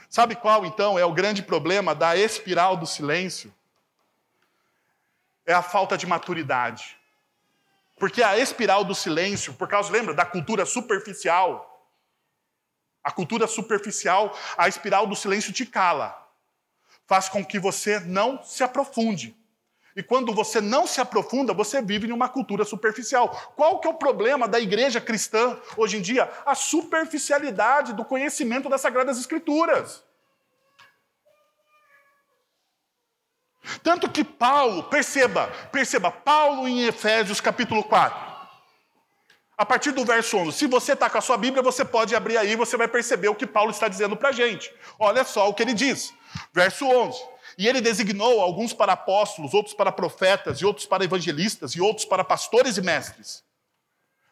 [0.08, 3.52] Sabe qual então é o grande problema da espiral do silêncio?
[5.46, 6.98] É a falta de maturidade.
[7.98, 11.88] Porque a espiral do silêncio, por causa, lembra, da cultura superficial,
[13.02, 16.30] a cultura superficial, a espiral do silêncio te cala,
[17.06, 19.36] faz com que você não se aprofunde.
[19.94, 23.52] E quando você não se aprofunda, você vive em uma cultura superficial.
[23.54, 26.30] Qual que é o problema da igreja cristã hoje em dia?
[26.46, 30.02] A superficialidade do conhecimento das Sagradas Escrituras.
[33.82, 38.32] Tanto que Paulo, perceba, perceba, Paulo em Efésios capítulo 4.
[39.56, 42.36] A partir do verso 11, se você está com a sua Bíblia, você pode abrir
[42.36, 44.74] aí, você vai perceber o que Paulo está dizendo para a gente.
[44.98, 46.12] Olha só o que ele diz.
[46.52, 47.31] Verso 11.
[47.56, 52.04] E ele designou alguns para apóstolos, outros para profetas, e outros para evangelistas, e outros
[52.04, 53.44] para pastores e mestres.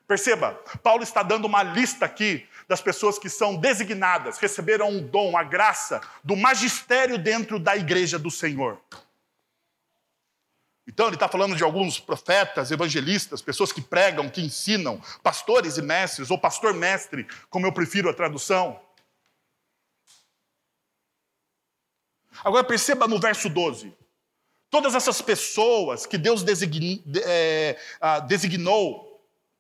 [0.07, 5.37] Perceba, Paulo está dando uma lista aqui das pessoas que são designadas, receberam um dom,
[5.37, 8.81] a graça do magistério dentro da igreja do Senhor.
[10.87, 15.83] Então, ele está falando de alguns profetas, evangelistas, pessoas que pregam, que ensinam, pastores e
[15.83, 18.81] mestres, ou pastor-mestre, como eu prefiro a tradução.
[22.45, 23.93] Agora perceba no verso 12.
[24.71, 26.45] Todas essas pessoas que Deus
[27.25, 27.77] é,
[28.29, 29.11] designou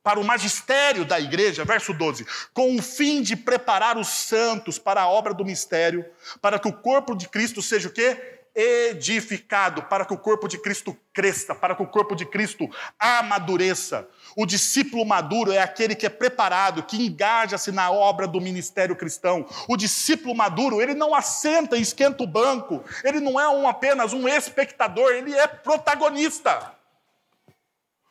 [0.03, 5.03] para o magistério da igreja, verso 12, com o fim de preparar os santos para
[5.03, 6.05] a obra do mistério,
[6.41, 8.40] para que o corpo de Cristo seja o quê?
[8.55, 14.09] Edificado, para que o corpo de Cristo cresça, para que o corpo de Cristo amadureça.
[14.37, 19.47] O discípulo maduro é aquele que é preparado, que engaja-se na obra do ministério cristão.
[19.69, 24.13] O discípulo maduro, ele não assenta e esquenta o banco, ele não é um, apenas
[24.13, 26.80] um espectador, ele é protagonista.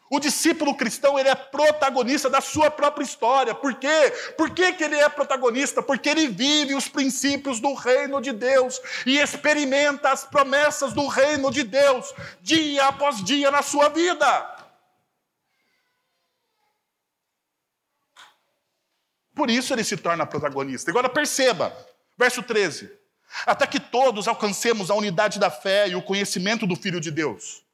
[0.09, 3.53] O discípulo cristão, ele é protagonista da sua própria história.
[3.53, 4.11] Por quê?
[4.35, 5.83] Por que, que ele é protagonista?
[5.83, 11.51] Porque ele vive os princípios do reino de Deus e experimenta as promessas do reino
[11.51, 14.57] de Deus dia após dia na sua vida.
[19.35, 20.89] Por isso ele se torna protagonista.
[20.89, 21.71] Agora perceba,
[22.17, 22.91] verso 13:
[23.45, 27.68] até que todos alcancemos a unidade da fé e o conhecimento do Filho de Deus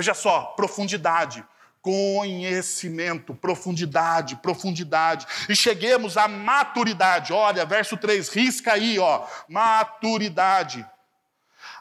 [0.00, 1.44] Veja só, profundidade,
[1.82, 5.26] conhecimento, profundidade, profundidade.
[5.46, 7.34] E cheguemos à maturidade.
[7.34, 10.86] Olha, verso 3, risca aí, ó, maturidade.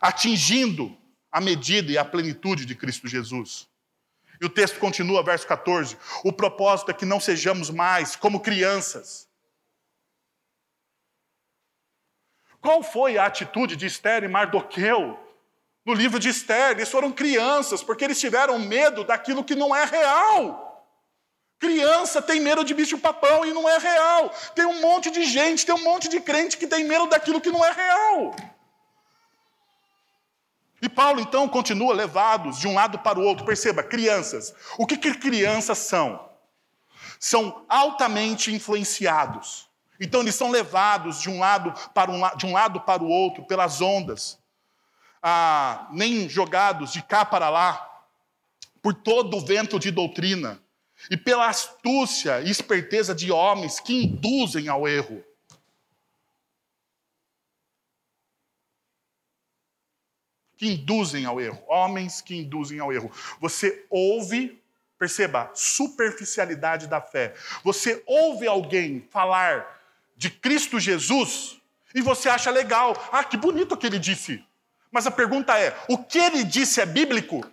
[0.01, 0.97] Atingindo
[1.31, 3.69] a medida e a plenitude de Cristo Jesus.
[4.41, 5.97] E o texto continua, verso 14.
[6.21, 9.29] O propósito é que não sejamos mais como crianças.
[12.59, 15.28] Qual foi a atitude de Esther e Mardoqueu
[15.85, 16.71] no livro de Esther.
[16.71, 20.67] Eles foram crianças, porque eles tiveram medo daquilo que não é real.
[21.59, 24.31] Criança tem medo de bicho-papão e não é real.
[24.55, 27.51] Tem um monte de gente, tem um monte de crente que tem medo daquilo que
[27.51, 28.35] não é real.
[30.81, 33.45] E Paulo então continua levados de um lado para o outro.
[33.45, 34.53] Perceba, crianças.
[34.77, 36.29] O que, que crianças são?
[37.19, 39.67] São altamente influenciados.
[39.99, 43.43] Então eles são levados de um lado para um, de um lado para o outro
[43.43, 44.38] pelas ondas
[45.21, 47.85] ah, nem jogados de cá para lá
[48.81, 50.61] por todo o vento de doutrina
[51.09, 55.23] e pela astúcia e esperteza de homens que induzem ao erro.
[60.57, 63.09] Que induzem ao erro, homens que induzem ao erro.
[63.39, 64.61] Você ouve,
[64.97, 67.33] perceba, superficialidade da fé.
[67.63, 69.79] Você ouve alguém falar
[70.17, 71.61] de Cristo Jesus
[71.95, 72.93] e você acha legal.
[73.09, 74.43] Ah, que bonito que ele disse.
[74.91, 77.45] Mas a pergunta é: o que ele disse é bíblico?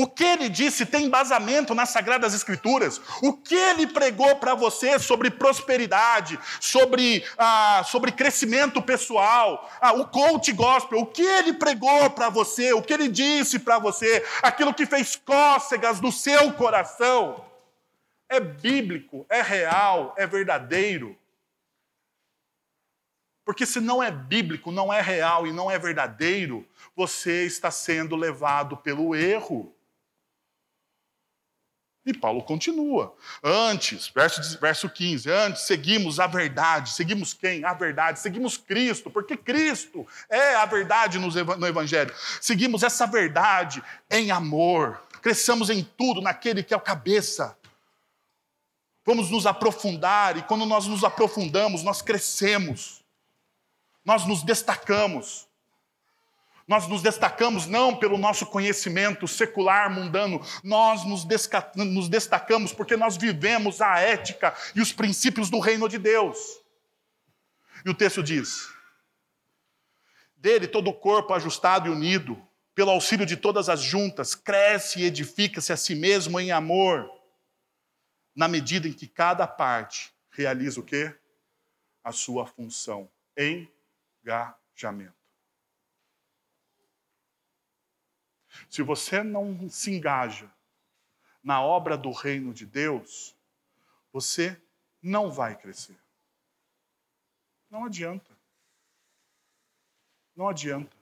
[0.00, 3.00] O que ele disse tem embasamento nas Sagradas Escrituras?
[3.20, 10.06] O que ele pregou para você sobre prosperidade, sobre, ah, sobre crescimento pessoal, ah, o
[10.06, 11.00] coach gospel?
[11.00, 12.72] O que ele pregou para você?
[12.72, 14.24] O que ele disse para você?
[14.40, 17.44] Aquilo que fez cócegas no seu coração?
[18.28, 21.17] É bíblico, é real, é verdadeiro.
[23.48, 28.14] Porque se não é bíblico, não é real e não é verdadeiro, você está sendo
[28.14, 29.74] levado pelo erro.
[32.04, 33.16] E Paulo continua.
[33.42, 36.90] Antes, verso, verso 15, antes seguimos a verdade.
[36.90, 37.64] Seguimos quem?
[37.64, 38.18] A verdade.
[38.18, 42.14] Seguimos Cristo, porque Cristo é a verdade no Evangelho.
[42.42, 45.00] Seguimos essa verdade em amor.
[45.22, 47.56] Cresçamos em tudo naquele que é o cabeça.
[49.06, 52.98] Vamos nos aprofundar, e quando nós nos aprofundamos, nós crescemos.
[54.04, 55.48] Nós nos destacamos.
[56.66, 61.26] Nós nos destacamos não pelo nosso conhecimento secular, mundano, nós nos,
[61.74, 66.38] nos destacamos porque nós vivemos a ética e os princípios do reino de Deus.
[67.86, 68.68] E o texto diz:
[70.38, 72.40] dele todo o corpo ajustado e unido,
[72.74, 77.10] pelo auxílio de todas as juntas, cresce e edifica-se a si mesmo em amor,
[78.34, 81.14] na medida em que cada parte realiza o quê?
[82.04, 83.10] A sua função.
[84.28, 85.16] Engajamento.
[88.68, 90.52] Se você não se engaja
[91.42, 93.34] na obra do reino de Deus,
[94.12, 94.60] você
[95.00, 95.98] não vai crescer.
[97.70, 98.36] Não adianta.
[100.36, 100.96] Não adianta.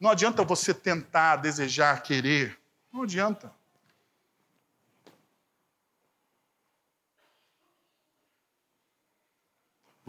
[0.00, 2.60] Não adianta você tentar, desejar, querer.
[2.92, 3.54] Não adianta.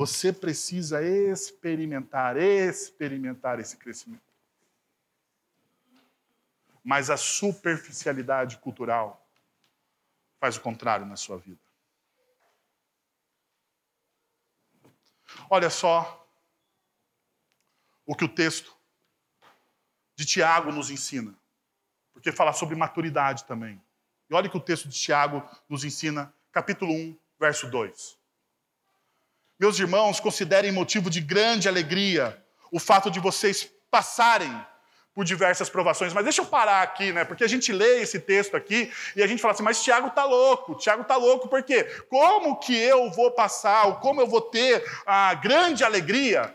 [0.05, 4.33] Você precisa experimentar, experimentar esse crescimento.
[6.83, 9.25] Mas a superficialidade cultural
[10.41, 11.61] faz o contrário na sua vida.
[15.49, 16.27] Olha só
[18.05, 18.75] o que o texto
[20.17, 21.33] de Tiago nos ensina,
[22.11, 23.81] porque fala sobre maturidade também.
[24.29, 28.21] E olha o que o texto de Tiago nos ensina, capítulo 1, verso 2.
[29.63, 32.37] Meus irmãos, considerem motivo de grande alegria
[32.69, 34.53] o fato de vocês passarem
[35.15, 36.11] por diversas provações.
[36.11, 37.23] Mas deixa eu parar aqui, né?
[37.23, 40.25] Porque a gente lê esse texto aqui e a gente fala assim, mas Tiago está
[40.25, 40.75] louco.
[40.75, 41.85] Tiago está louco por quê?
[42.09, 46.53] Como que eu vou passar, ou como eu vou ter a grande alegria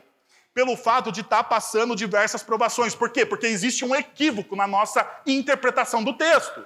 [0.53, 2.95] pelo fato de estar tá passando diversas provações?
[2.95, 3.25] Por quê?
[3.25, 6.63] Porque existe um equívoco na nossa interpretação do texto.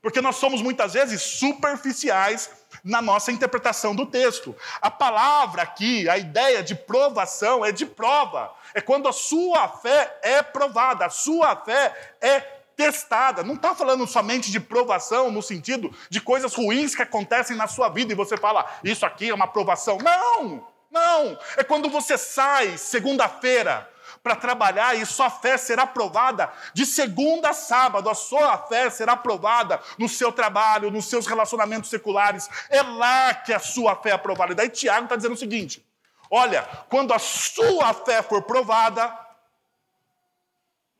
[0.00, 2.50] Porque nós somos muitas vezes superficiais
[2.84, 4.54] na nossa interpretação do texto.
[4.80, 8.54] A palavra aqui, a ideia de provação é de prova.
[8.74, 12.40] É quando a sua fé é provada, a sua fé é
[12.76, 13.42] testada.
[13.42, 17.88] Não está falando somente de provação no sentido de coisas ruins que acontecem na sua
[17.88, 19.98] vida e você fala, isso aqui é uma provação.
[19.98, 20.64] Não!
[20.90, 21.38] Não!
[21.56, 23.88] É quando você sai segunda-feira
[24.22, 28.10] para trabalhar e sua fé será provada de segunda a sábado.
[28.10, 32.48] A sua fé será provada no seu trabalho, nos seus relacionamentos seculares.
[32.68, 34.52] É lá que a sua fé é provada.
[34.52, 35.84] E daí Tiago está dizendo o seguinte:
[36.30, 39.16] olha, quando a sua fé for provada,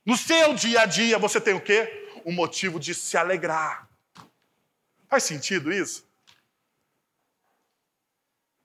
[0.04, 2.08] no seu dia a dia você tem o quê?
[2.24, 3.86] Um motivo de se alegrar.
[5.08, 6.07] Faz sentido isso?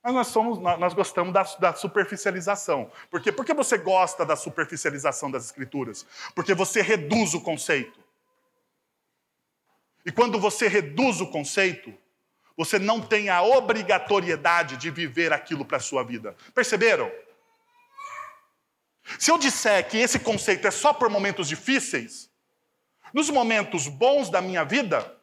[0.03, 2.91] Mas nós, somos, nós gostamos da, da, superficialização.
[3.09, 3.31] Por quê?
[3.31, 6.05] Por que você gosta da superficialização das Escrituras?
[6.35, 8.03] Porque você reduz o conceito.
[10.05, 11.93] E quando você reduz o conceito,
[12.57, 16.35] você não tem a obrigatoriedade de viver aquilo para a sua vida.
[16.53, 17.09] Perceberam?
[19.17, 22.29] Se eu disser que esse conceito é só por momentos difíceis,
[23.13, 25.17] nos momentos bons da minha vida,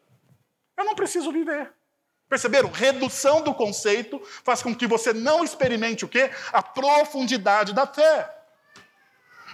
[0.74, 1.70] eu não preciso viver.
[2.30, 2.70] Perceberam?
[2.70, 6.30] Redução do conceito faz com que você não experimente o quê?
[6.52, 8.30] A profundidade da fé.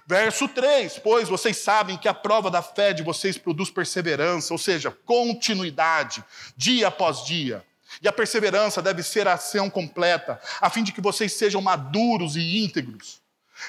[0.06, 4.58] Verso 3: Pois vocês sabem que a prova da fé de vocês produz perseverança, ou
[4.58, 6.22] seja, continuidade,
[6.54, 7.64] dia após dia.
[8.02, 12.36] E a perseverança deve ser a ação completa, a fim de que vocês sejam maduros
[12.36, 13.22] e íntegros,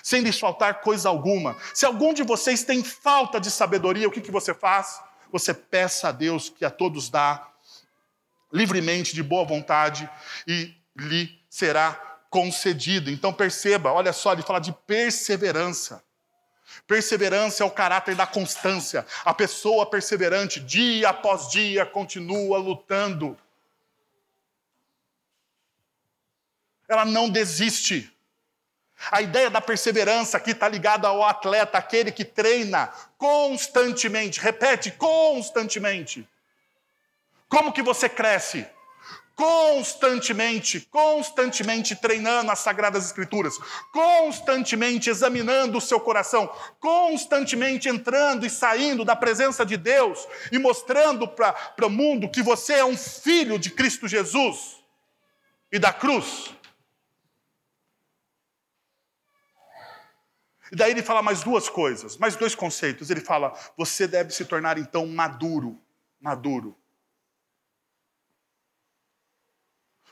[0.04, 1.56] sem lhes faltar coisa alguma.
[1.74, 5.00] Se algum de vocês tem falta de sabedoria, o que, que você faz?
[5.32, 7.48] Você peça a Deus que a todos dá
[8.52, 10.10] livremente, de boa vontade,
[10.48, 11.94] e lhe será
[12.30, 13.10] concedido.
[13.10, 16.04] Então perceba, olha só, ele fala de perseverança.
[16.86, 19.06] Perseverança é o caráter da constância.
[19.24, 23.38] A pessoa perseverante, dia após dia, continua lutando.
[26.88, 28.12] Ela não desiste.
[29.12, 36.28] A ideia da perseverança aqui está ligada ao atleta, aquele que treina constantemente, repete constantemente.
[37.50, 38.67] Como que você cresce?
[39.35, 43.56] Constantemente, constantemente treinando as Sagradas Escrituras,
[43.93, 51.27] constantemente examinando o seu coração, constantemente entrando e saindo da presença de Deus e mostrando
[51.27, 54.83] para o mundo que você é um filho de Cristo Jesus
[55.71, 56.52] e da cruz.
[60.71, 63.10] E daí ele fala mais duas coisas, mais dois conceitos.
[63.10, 65.79] Ele fala: você deve se tornar então maduro.
[66.19, 66.75] Maduro.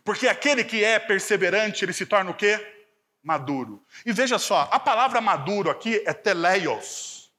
[0.06, 2.86] Porque aquele que é perseverante, ele se torna o quê?
[3.24, 3.84] Maduro.
[4.06, 7.34] E veja só, a palavra maduro aqui é teleios.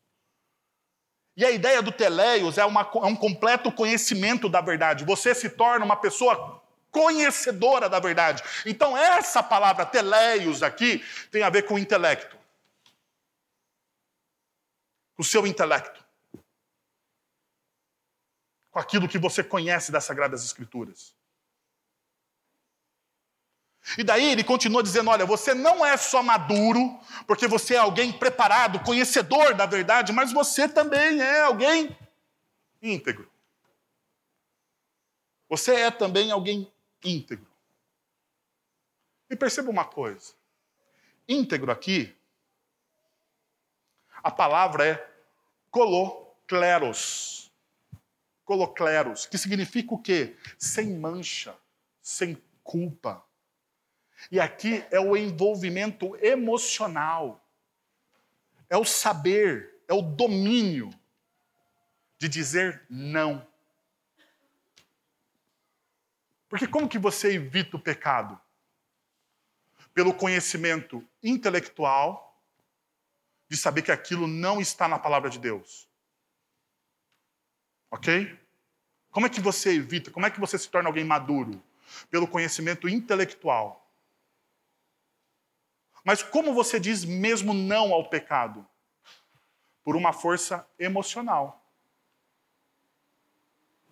[1.37, 5.05] E a ideia do teleios é, uma, é um completo conhecimento da verdade.
[5.05, 6.61] Você se torna uma pessoa
[6.91, 8.43] conhecedora da verdade.
[8.65, 12.37] Então, essa palavra teleios aqui tem a ver com intelecto.
[15.15, 16.05] Com o seu intelecto.
[18.73, 21.16] Com aquilo que você conhece das Sagradas Escrituras.
[23.99, 28.13] E daí ele continua dizendo: olha, você não é só maduro, porque você é alguém
[28.13, 31.97] preparado, conhecedor da verdade, mas você também é alguém
[32.83, 33.31] íntegro.
[35.49, 36.71] Você é também alguém
[37.05, 37.47] íntegro.
[39.31, 40.35] E perceba uma coisa:
[41.29, 42.15] íntegro aqui,
[44.23, 45.11] a palavra é
[45.71, 47.53] colocleros.
[48.45, 50.37] Colocleros, que significa o quê?
[50.57, 51.57] Sem mancha,
[52.01, 53.26] sem culpa
[54.31, 57.45] e aqui é o envolvimento emocional,
[58.69, 60.91] é o saber, é o domínio
[62.19, 63.47] de dizer não.
[66.49, 68.41] Porque como que você evita o pecado?
[69.93, 72.23] Pelo conhecimento intelectual
[73.49, 75.89] de saber que aquilo não está na palavra de Deus.
[77.91, 78.39] OK?
[79.11, 80.11] Como é que você evita?
[80.11, 81.63] Como é que você se torna alguém maduro?
[82.11, 83.86] Pelo conhecimento intelectual
[86.07, 88.65] mas como você diz mesmo não ao pecado?
[89.83, 91.69] Por uma força emocional.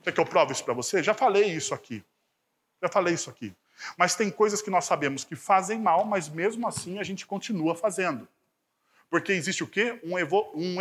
[0.01, 1.03] Quer que eu prove isso para você?
[1.03, 2.05] Já falei isso aqui.
[2.81, 3.53] Já falei isso aqui.
[3.97, 7.75] Mas tem coisas que nós sabemos que fazem mal, mas mesmo assim a gente continua
[7.75, 8.29] fazendo.
[9.11, 10.01] Porque existe o quê?
[10.05, 10.15] Um,
[10.55, 10.77] um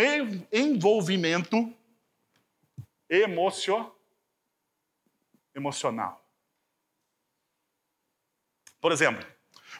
[0.51, 1.73] envolvimento
[3.09, 3.91] emocio
[5.55, 6.23] emocional.
[8.79, 9.25] Por exemplo,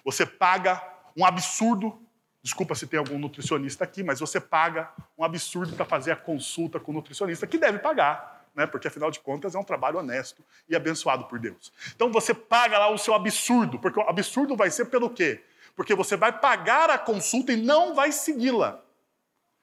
[0.04, 2.00] você paga um absurdo.
[2.42, 6.80] Desculpa se tem algum nutricionista aqui, mas você paga um absurdo para fazer a consulta
[6.80, 8.68] com o nutricionista, que deve pagar, né?
[8.68, 11.72] porque afinal de contas é um trabalho honesto e abençoado por Deus.
[11.96, 15.42] Então você paga lá o seu absurdo, porque o absurdo vai ser pelo quê?
[15.76, 18.84] Porque você vai pagar a consulta e não vai segui-la.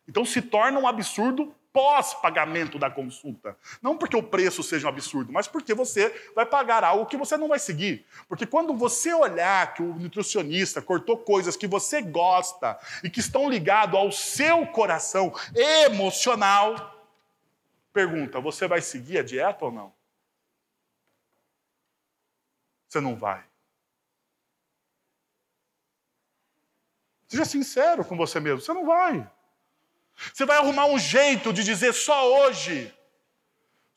[0.09, 3.57] Então se torna um absurdo pós-pagamento da consulta.
[3.81, 7.37] Não porque o preço seja um absurdo, mas porque você vai pagar algo que você
[7.37, 8.07] não vai seguir.
[8.29, 13.49] Porque quando você olhar que o nutricionista cortou coisas que você gosta e que estão
[13.49, 17.09] ligadas ao seu coração emocional,
[17.93, 19.93] pergunta: você vai seguir a dieta ou não?
[22.89, 23.45] Você não vai.
[27.29, 29.31] Seja sincero com você mesmo, você não vai.
[30.33, 32.93] Você vai arrumar um jeito de dizer só hoje.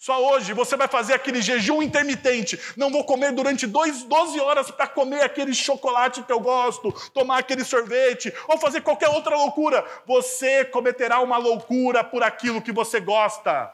[0.04, 2.60] Só hoje você vai fazer aquele jejum intermitente.
[2.76, 7.38] Não vou comer durante dois, 12 horas para comer aquele chocolate que eu gosto, tomar
[7.38, 9.86] aquele sorvete, ou fazer qualquer outra loucura.
[10.06, 13.74] Você cometerá uma loucura por aquilo que você gosta.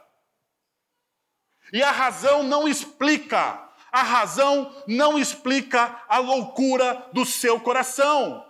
[1.74, 3.68] E a razão não explica.
[3.91, 8.45] A razão não explica a loucura do seu coração.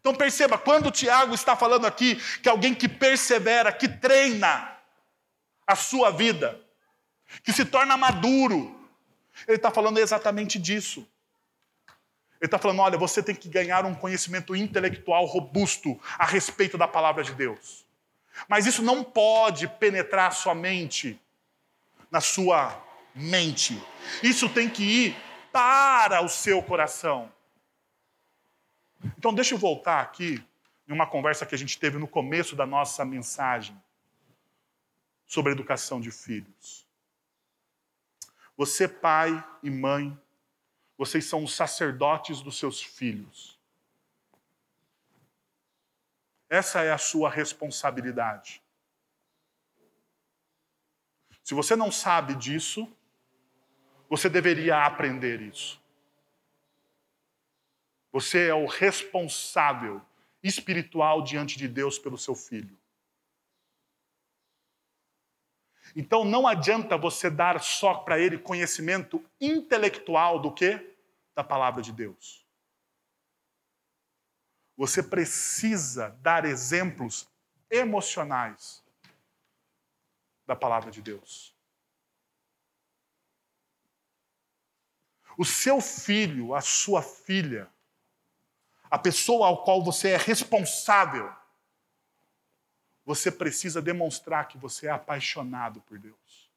[0.00, 4.76] Então perceba, quando o Tiago está falando aqui que alguém que persevera, que treina
[5.66, 6.60] a sua vida,
[7.42, 8.74] que se torna maduro,
[9.46, 11.06] ele está falando exatamente disso.
[12.40, 16.88] Ele está falando: olha, você tem que ganhar um conhecimento intelectual robusto a respeito da
[16.88, 17.84] palavra de Deus.
[18.48, 21.20] Mas isso não pode penetrar somente
[22.10, 22.80] na sua
[23.14, 23.82] mente.
[24.22, 25.16] Isso tem que ir
[25.52, 27.30] para o seu coração.
[29.16, 30.44] Então, deixa eu voltar aqui
[30.86, 33.80] em uma conversa que a gente teve no começo da nossa mensagem
[35.26, 36.86] sobre a educação de filhos.
[38.56, 40.18] Você, pai e mãe,
[40.96, 43.56] vocês são os sacerdotes dos seus filhos.
[46.48, 48.62] Essa é a sua responsabilidade.
[51.44, 52.90] Se você não sabe disso,
[54.08, 55.80] você deveria aprender isso.
[58.10, 60.00] Você é o responsável
[60.42, 62.76] espiritual diante de Deus pelo seu filho.
[65.94, 70.96] Então não adianta você dar só para ele conhecimento intelectual do que?
[71.34, 72.46] Da palavra de Deus.
[74.76, 77.28] Você precisa dar exemplos
[77.70, 78.82] emocionais
[80.46, 81.54] da palavra de Deus.
[85.36, 87.70] O seu filho, a sua filha,
[88.90, 91.32] a pessoa ao qual você é responsável
[93.08, 96.52] você precisa demonstrar que você é apaixonado por Deus.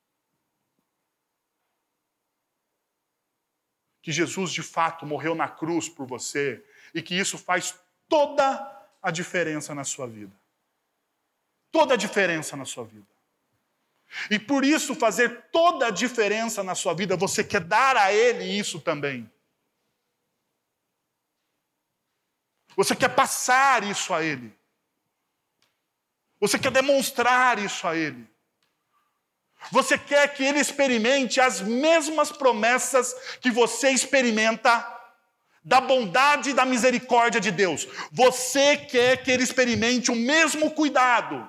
[4.02, 6.62] Que Jesus de fato morreu na cruz por você
[6.94, 7.74] e que isso faz
[8.10, 10.36] toda a diferença na sua vida.
[11.72, 13.08] Toda a diferença na sua vida.
[14.30, 18.44] E por isso fazer toda a diferença na sua vida, você quer dar a Ele
[18.44, 19.32] isso também.
[22.76, 24.54] Você quer passar isso a Ele.
[26.40, 28.28] Você quer demonstrar isso a Ele.
[29.72, 35.00] Você quer que Ele experimente as mesmas promessas que você experimenta
[35.64, 37.88] da bondade e da misericórdia de Deus.
[38.12, 41.48] Você quer que Ele experimente o mesmo cuidado,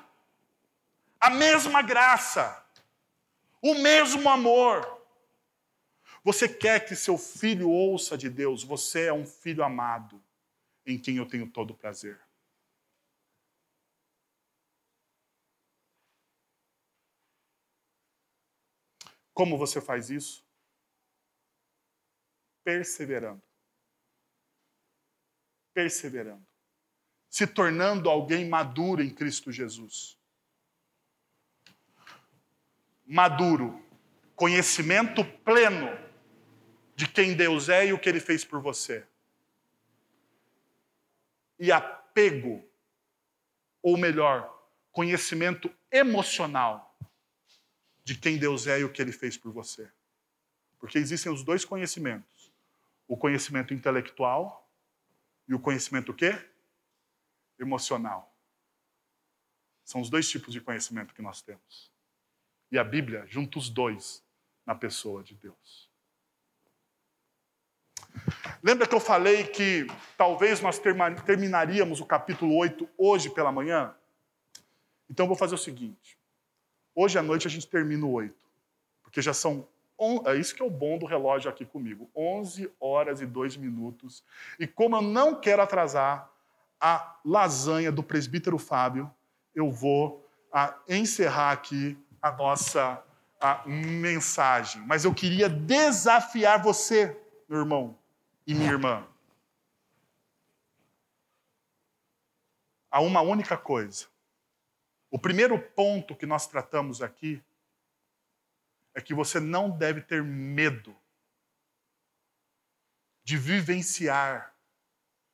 [1.19, 2.63] a mesma graça,
[3.63, 5.01] o mesmo amor.
[6.23, 10.23] Você quer que seu filho ouça de Deus, você é um filho amado
[10.85, 12.21] em quem eu tenho todo o prazer.
[19.33, 20.45] Como você faz isso?
[22.63, 23.43] Perseverando.
[25.73, 26.47] Perseverando.
[27.31, 30.19] Se tornando alguém maduro em Cristo Jesus.
[33.07, 33.83] Maduro.
[34.37, 35.89] Conhecimento pleno
[36.95, 39.07] de quem Deus é e o que Ele fez por você
[41.63, 42.69] e apego,
[43.81, 44.53] ou melhor,
[44.91, 46.99] conhecimento emocional
[48.03, 49.89] de quem Deus é e o que ele fez por você.
[50.81, 52.53] Porque existem os dois conhecimentos:
[53.07, 54.69] o conhecimento intelectual
[55.47, 56.37] e o conhecimento o quê?
[57.61, 58.37] Emocional.
[59.85, 61.93] São os dois tipos de conhecimento que nós temos.
[62.73, 64.25] E a Bíblia junta os dois
[64.67, 65.92] na pessoa de Deus.
[68.63, 69.87] Lembra que eu falei que
[70.17, 70.81] talvez nós
[71.25, 73.95] terminaríamos o capítulo 8 hoje pela manhã?
[75.11, 76.19] Então eu vou fazer o seguinte.
[76.95, 78.35] Hoje à noite a gente termina o 8.
[79.03, 79.67] Porque já são.
[80.27, 82.11] É isso que é o bom do relógio aqui comigo.
[82.15, 84.25] 11 horas e 2 minutos.
[84.59, 86.31] E como eu não quero atrasar
[86.81, 89.11] a lasanha do presbítero Fábio,
[89.55, 93.03] eu vou a, encerrar aqui a nossa
[93.41, 94.83] a mensagem.
[94.87, 97.17] Mas eu queria desafiar você,
[97.49, 97.99] meu irmão,
[98.53, 99.07] e minha irmã?
[102.91, 104.07] Há uma única coisa.
[105.11, 107.43] O primeiro ponto que nós tratamos aqui
[108.95, 110.95] é que você não deve ter medo
[113.25, 114.55] de vivenciar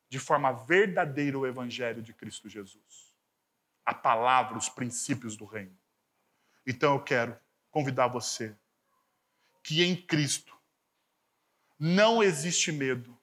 [0.09, 3.15] de forma verdadeira o Evangelho de Cristo Jesus.
[3.85, 5.77] A palavra, os princípios do reino.
[6.65, 7.39] Então eu quero
[7.71, 8.57] convidar você
[9.63, 10.58] que em Cristo
[11.79, 13.17] não existe medo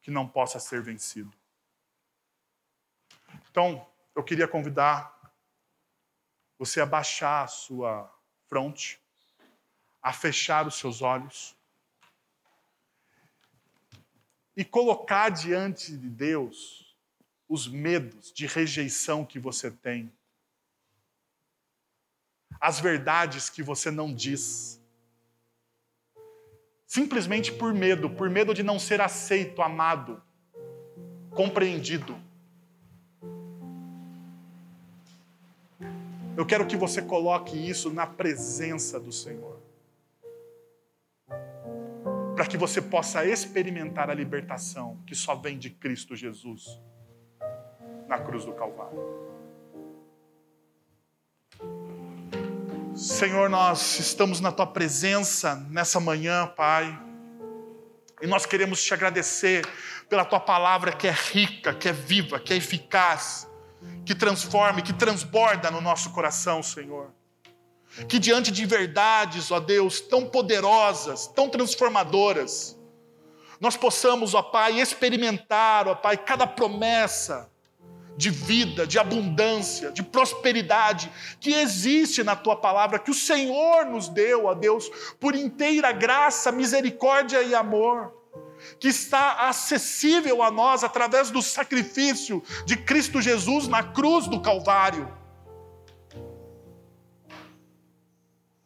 [0.00, 1.32] que não possa ser vencido.
[3.50, 5.16] Então, eu queria convidar
[6.58, 8.12] você a baixar a sua
[8.48, 9.00] fronte,
[10.02, 11.54] a fechar os seus olhos
[14.56, 16.96] e colocar diante de Deus
[17.48, 20.12] os medos de rejeição que você tem,
[22.60, 24.79] as verdades que você não diz
[26.90, 30.20] simplesmente por medo, por medo de não ser aceito, amado,
[31.30, 32.18] compreendido.
[36.36, 39.60] Eu quero que você coloque isso na presença do Senhor.
[42.34, 46.80] Para que você possa experimentar a libertação que só vem de Cristo Jesus
[48.08, 49.29] na cruz do Calvário.
[53.00, 57.00] Senhor, nós estamos na tua presença nessa manhã, Pai.
[58.20, 59.66] E nós queremos te agradecer
[60.06, 63.48] pela tua palavra que é rica, que é viva, que é eficaz,
[64.04, 67.10] que transforma, que transborda no nosso coração, Senhor.
[68.06, 72.78] Que diante de verdades, ó Deus, tão poderosas, tão transformadoras,
[73.58, 77.49] nós possamos, ó Pai, experimentar, ó Pai, cada promessa,
[78.20, 81.10] de vida, de abundância, de prosperidade
[81.40, 86.52] que existe na tua palavra, que o Senhor nos deu, a Deus, por inteira graça,
[86.52, 88.14] misericórdia e amor,
[88.78, 95.10] que está acessível a nós através do sacrifício de Cristo Jesus na cruz do Calvário.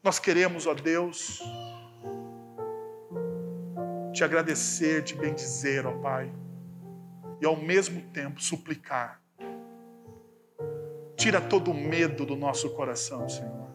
[0.02, 1.40] Nós queremos, ó Deus,
[4.12, 6.32] te agradecer, te bendizer, ó Pai,
[7.40, 9.23] e ao mesmo tempo suplicar
[11.24, 13.66] Tira todo o medo do nosso coração, Senhor.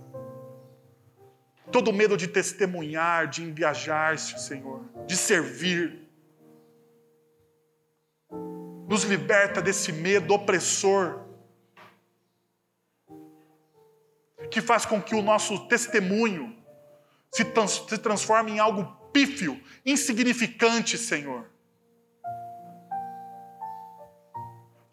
[1.72, 6.08] Todo o medo de testemunhar, de enviajar-se, Senhor, de servir.
[8.88, 11.26] Nos liberta desse medo opressor.
[14.52, 16.56] que faz com que o nosso testemunho
[17.32, 21.50] se, trans, se transforme em algo pífio, insignificante, Senhor.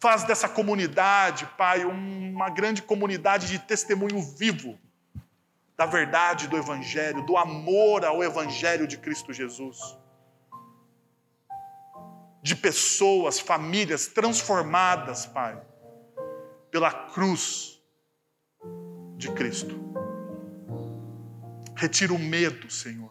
[0.07, 4.79] Faz dessa comunidade, Pai, uma grande comunidade de testemunho vivo
[5.77, 9.99] da verdade do Evangelho, do amor ao Evangelho de Cristo Jesus.
[12.41, 15.61] De pessoas, famílias transformadas, Pai,
[16.71, 17.83] pela cruz
[19.17, 19.75] de Cristo.
[21.75, 23.11] Retira o medo, Senhor.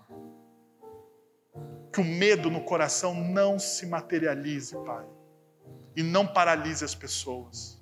[1.91, 5.05] Que o medo no coração não se materialize, Pai,
[5.95, 7.81] e não paralise as pessoas.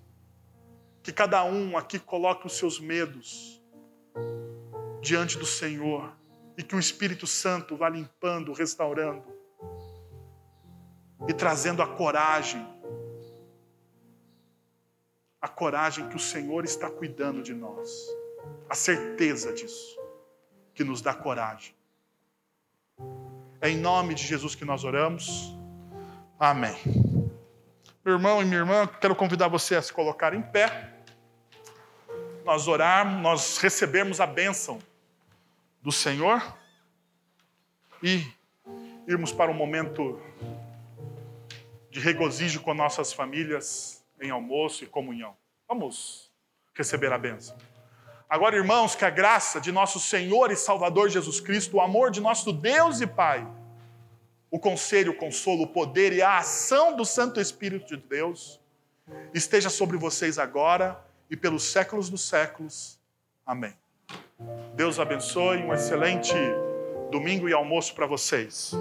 [1.02, 3.62] Que cada um aqui coloque os seus medos
[5.02, 6.16] diante do Senhor
[6.58, 9.24] e que o Espírito Santo vá limpando, restaurando
[11.28, 12.66] e trazendo a coragem,
[15.42, 17.90] a coragem que o Senhor está cuidando de nós,
[18.70, 19.98] a certeza disso,
[20.74, 21.76] que nos dá coragem.
[23.60, 25.56] É em nome de Jesus que nós oramos.
[26.40, 27.13] Amém.
[28.06, 30.92] Meu irmão e minha irmã, quero convidar você a se colocar em pé.
[32.44, 34.78] Nós orarmos, nós recebemos a bênção
[35.82, 36.44] do Senhor
[38.02, 38.30] e
[39.08, 40.22] irmos para um momento
[41.90, 45.34] de regozijo com nossas famílias em almoço e comunhão.
[45.66, 46.30] Vamos
[46.74, 47.56] receber a bênção.
[48.30, 52.20] Agora, irmãos, que a graça de nosso Senhor e Salvador Jesus Cristo, o amor de
[52.20, 53.48] nosso Deus e Pai,
[54.54, 58.60] o conselho, o consolo, o poder e a ação do Santo Espírito de Deus
[59.34, 63.00] esteja sobre vocês agora e pelos séculos dos séculos.
[63.44, 63.74] Amém.
[64.76, 66.36] Deus abençoe, um excelente
[67.10, 68.74] domingo e almoço para vocês.